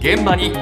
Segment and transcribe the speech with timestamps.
[0.00, 0.52] 現場に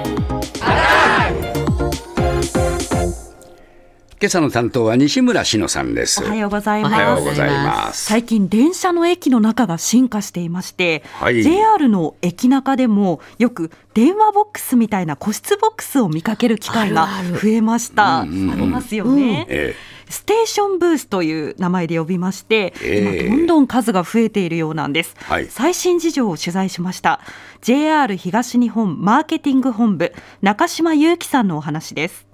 [4.21, 6.25] 今朝の担当は西村志乃さんです。
[6.25, 6.93] おはようございます。
[6.93, 8.05] おはようございます。
[8.05, 17.07] 最近電車の駅の中が進化していまして、はい JR の駅中でもよく電話ボックスみたいな個室ボックスを見かける機会が
[17.41, 18.23] 増えました。
[18.23, 18.31] あり
[18.67, 19.47] ますよね。
[19.49, 19.77] え
[20.09, 23.27] ステーションブースという名前で呼びまして、ええ。
[23.27, 25.47] 今どんどん数が増えているようなんです、はい。
[25.47, 27.21] 最新事情を取材しました。
[27.63, 32.27] JR 東日本マーケティング本部中島裕樹さんのお話です。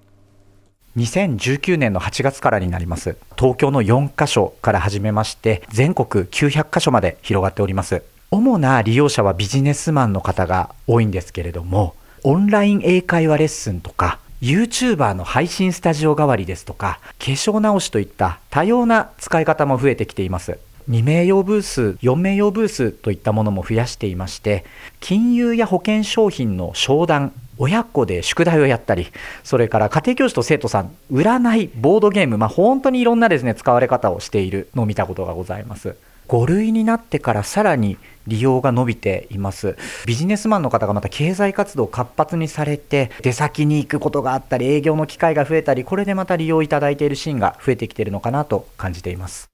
[0.97, 3.17] 2019年の8月からになります。
[3.37, 8.03] 東京の4カ所から始めまして全国900カ所まで広がっております。
[8.31, 20.59] 主な利用者はビジネスマンの方が多いんですけれどもオンライン英会話レッスンとか YouTuber の配信スタジオ代わりですとか化粧直しといった多様な使い方も増えてきています。
[20.91, 24.65] 2名用ブース、4名用ブースといったものも増やしていまして、
[25.01, 29.09] 金融や保険商品の商談、親子で宿題をやったり、
[29.43, 35.97] それから家庭教師と生徒さん、占い、ボードゲーム、まあ、本当にいろんなですね、使われ方をしているのを見たことがございます。
[36.29, 39.77] 5類になってからさらに利用が伸びています。
[40.07, 49.54] ビジネスマンの方がまた経済活動を活発にされて、出先に行くことがあったり、営業の機会が増えたり、これでまた利用いただいているシーンが増えてきているのかなと感じています。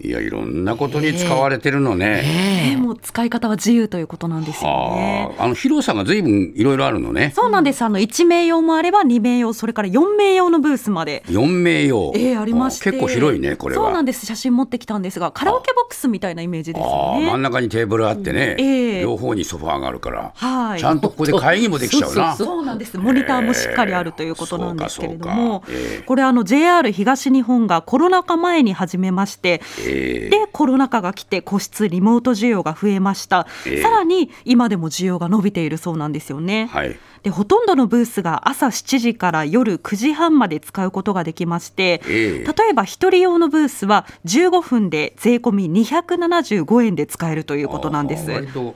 [0.00, 2.22] いや、いろんなことに使われてるのね。
[2.22, 5.34] ねもう使い方は自由ということなんですよね。
[5.36, 7.32] はあ、あの広さがずいぶんいろいろあるのね。
[7.34, 7.82] そうなんです。
[7.82, 11.24] あの1名用もあれば2名用それから4名用のブースまで。
[11.26, 12.12] 4名用。
[12.14, 12.92] えー、ありまして。
[12.92, 13.84] 結構広いね、これは。
[13.84, 14.24] そうなんです。
[14.24, 19.02] 写真持ってきたんですがカラオケボックスみたいなイメージですよああ、真んね中にテーブルあってね、うんええ。
[19.02, 20.80] 両方にソファーがあるから、はい。
[20.80, 22.36] ちゃんとここで会議もできちゃうな。
[22.36, 22.96] そうなんです。
[22.98, 26.02] モニターもしっかりあるということなんですけれども、ええ。
[26.02, 33.46] これあの JR 東日本がコロナ禍前に始めまして、ええでコロナ禍が来て個室リモート需要が増えました。
[33.66, 36.68] ええさらに今でも需要が伸びているそうなんですよね。
[36.72, 36.96] はい。
[37.22, 48.30] でほとんどのブースが朝7時から夜9時半まで使うことができまして、ええ例えば一人用のブースは15分で税込み275円で使えるということなんです。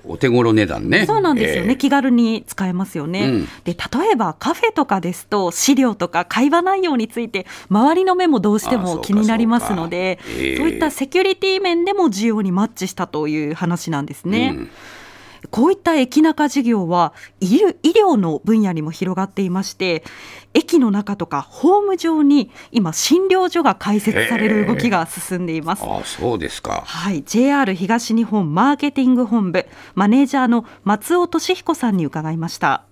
[0.05, 1.06] お手頃値段ね。
[1.06, 14.55] そうなんですよね、ええ気軽に使えますよね、うんで例えばカフェとかですと資料とか会話内容について周りの目もどうしても気になりますのでそういったセキュリティ面でも需要にマッチしたという話なんですね。
[14.57, 14.71] うん
[15.51, 20.05] こういった駅中事業は医療医療の分野にも広がっていまして
[20.55, 25.83] 駅の中とかホーム上に今診療所が開設される動きが進んでいます。
[25.83, 26.85] ああ、そうですか。
[26.87, 32.85] はい、JR 東日本マーケティング本部マネージャーの松尾俊彦さんに伺いました。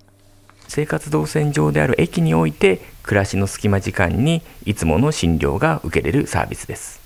[0.67, 7.00] 生活動線上である駅において暮らしの隙間時間にいつもの診療が受けれるサービスです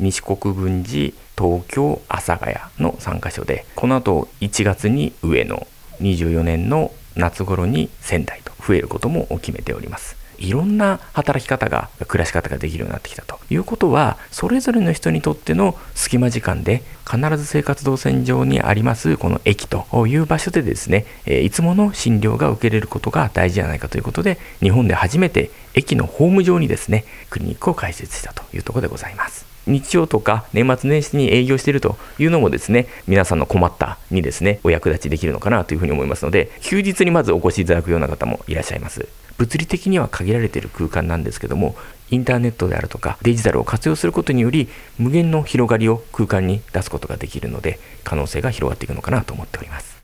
[0.00, 5.66] 西国分寺東京阿佐ヶ谷の3カ所でこの後1月に上野
[6.00, 10.16] 24年の夏頃に仙台と増えることも決めております。
[10.38, 29.47] いろんな働き方が暮らし方ができるようになってきたということはそれぞれの人にとっての隙間時間で必ず生活動線上にありますこの駅という場所でですねいつもの診療が受けれることが大事じゃないかということで日本で初めて駅のホーム上にですねクリニックを開設したというところでございます。
[29.68, 39.08] 日曜とか年末年始に営業しているというのもですね皆さんの困ったにですねお役立ちできるのかなというふうに思いますので休日にまずお越しいただくような方もいらっしゃいます。
[39.36, 41.76] 物理的には限られている空間なんですけども
[42.10, 44.68] インターネットであるとかデジタルを活用することにより
[44.98, 49.97] 無限の広がりを空間に出すことができるので可能性が広がっていくのかなと思っております。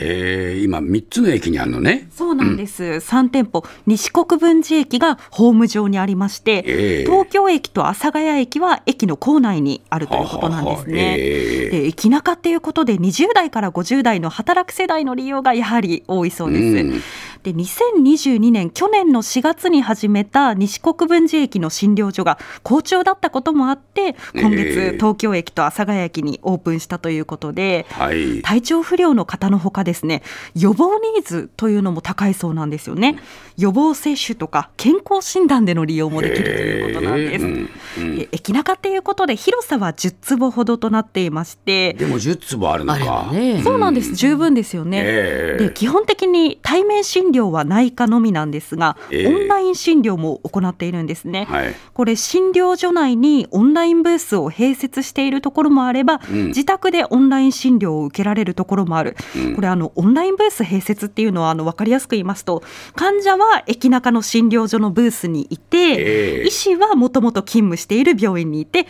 [0.00, 2.08] へえ、今3つの駅にあるのね。
[2.10, 2.82] そうなんです。
[2.82, 11.16] 3店舗西国分寺駅がホーム上にありまして、ええ東京駅と阿佐ヶ谷駅は駅の構内にあるということなんですね。
[11.18, 16.62] ええで駅中っていうことで20代から50代の働く世代の利用がやはり多いそうです。
[16.62, 17.02] うん
[17.42, 24.56] で2022年去年の4月に始めた西国分寺駅の診療所が好調だったこともあって今ええ。
[24.56, 28.42] 月東京駅と阿佐ヶ谷駅にオープンしたということで、はい。
[28.42, 30.22] 体調不良の方のほかですね
[30.54, 33.18] 予防ニーズというのも高いそうなんですよね。
[33.56, 37.50] 予防接種とか健康診断での利用もできるということなんです、へえ。
[37.50, 38.20] うんうん。
[38.20, 43.18] え駅中っていうことで広さは10坪ほどとなっていましてでも10坪あるのか。
[43.26, 43.32] ば。
[43.32, 43.62] ね。
[43.62, 44.14] そうなんです。
[44.14, 45.64] 十分ですよね、ええ。
[45.68, 49.26] で基本的に対面診療療は内科のみなんですが、ええ。
[49.26, 51.46] オンライン診療も行っているんですね。
[51.48, 51.74] はい。
[51.94, 56.46] これ診療所内にオンラインブースを併設しているところもあれば、うん。
[56.48, 59.54] 自宅でオンライン診療を受けられるところもある、うん。
[59.54, 62.62] これあのオンラインブース併設っていうのはあの分かりやすく言いますと
[62.94, 66.46] 患者は駅中の診療所のブースにいて、ええ。
[66.46, 68.86] 医師はもともと勤務している病院にいて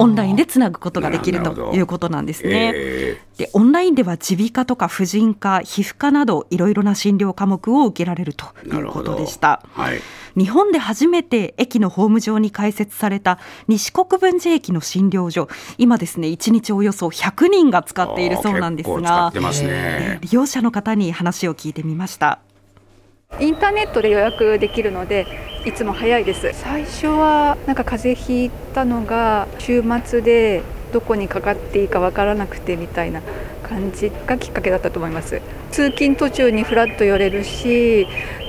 [0.00, 2.72] オンラインでつなぐことができるということなんですね。
[2.74, 9.62] えでオンラインでは耳鼻科とか婦人科皮膚科などいろいろな診療科目を受けられるということでした。
[9.72, 10.00] はい。
[10.36, 15.48] 日本で初めて駅のホーム上に開設された西国分寺駅の診療所。
[15.78, 20.18] 今ですね1日およそ100人が使っているそうなんですあー結構使がってますね。
[20.20, 22.40] 利用者の方に話を聞いてみました。
[23.38, 25.26] インターネットで予約できるので
[25.64, 26.50] いつも早いです。
[26.52, 33.22] 最初はなんか風邪ひいたのが週末でどこにかかっていいかわからなくてみたいな
[33.62, 35.40] 感じがきっかけだったと思います。
[35.70, 38.06] 通勤途中にフラッと寄れるし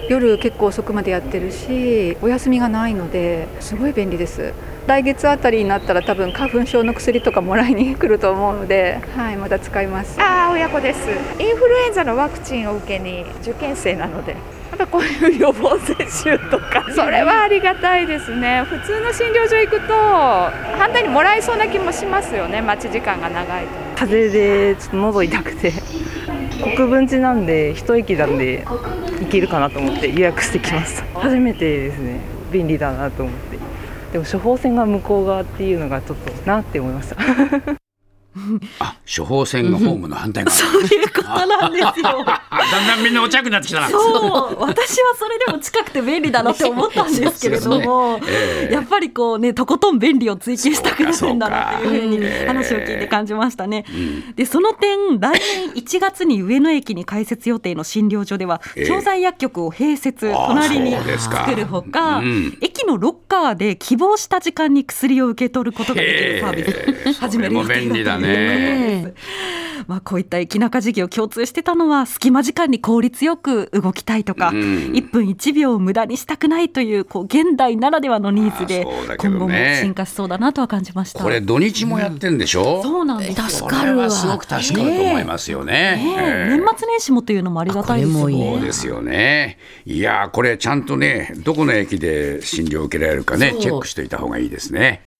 [0.09, 4.53] 夜結構遅くまでやってるしお休みがないのですごい便利です。
[4.87, 10.19] 来月あたりになったら多分花粉症の薬とかもらいに来ると思うのではいまた使います。
[10.19, 10.99] ああ親子です。
[11.39, 14.35] インフルエンザのワクチンを受けに受験生なので。
[14.71, 16.85] やっぱこういう予防接種とか。
[16.95, 18.63] それはありがたいですね。
[18.63, 22.61] 普通の診療所行くと反対にもらえそうな気もしますよね。
[22.61, 23.69] 待ち時間が長いと。
[23.95, 25.73] 風邪でちょっと喉痛くて。
[26.63, 28.65] 国分寺なんで一駅なんで
[29.19, 31.19] 行けるかなと思って予約してきました。
[31.19, 32.19] 初めてですね。
[32.51, 33.57] 便利だなと思って。
[34.11, 37.80] でも処方箋が向こう側っていうのがちょっとなって思いました
[38.79, 40.55] あ処方箋がホームの反対側。
[40.55, 42.23] そういうことなんですよ。
[42.25, 42.41] あ
[42.71, 43.89] だんだんみんなお茶くなってきたな。
[43.89, 44.01] そう。
[44.61, 48.73] 私はそれでも近くて便利だなって思ったんですけれども、ええ。
[48.73, 53.83] やっぱりこうねとことん便利を追求したくなるんだなっていうふうに話を聞いて感じましたね。
[53.89, 54.35] うん。
[54.35, 58.87] でその点来年1月に上野駅に開設予定の診療所ではええ。
[58.87, 62.57] 調剤薬局を併設隣に作るほかうん。
[62.61, 69.13] 駅のロッカーで希望した時間に薬を受け取ることができるサービス始める予定だとね。
[69.87, 78.85] まあこういった駅中事業共通してたのは隙間時間に効率よく動きたいとか、うん1分1秒を無駄にしたくないというこう現代ならではのニーズで
[79.19, 79.49] 今ね後も
[79.81, 81.23] 進化しそうだなとは感じました。
[81.23, 88.51] これ土日もやってんでしょ、そうなんですよ助かるわすごく助かると思いますよねねえええ年末年始もというのもありがたいですよね。
[88.53, 89.57] そうですよね。
[89.85, 95.01] いやーこれちゃんとねどこの駅で診療を受けられるかねチェックしておいた方がいいですね。